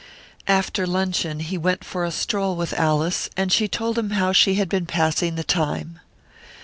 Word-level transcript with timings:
After 0.47 0.87
luncheon, 0.87 1.41
he 1.41 1.59
went 1.59 1.83
for 1.83 2.03
a 2.03 2.09
stroll 2.09 2.55
with 2.55 2.73
Alice, 2.73 3.29
and 3.37 3.53
she 3.53 3.67
told 3.67 3.99
him 3.99 4.09
how 4.09 4.31
she 4.33 4.55
had 4.55 4.67
been 4.67 4.87
passing 4.87 5.35
the 5.35 5.43
time. 5.43 5.99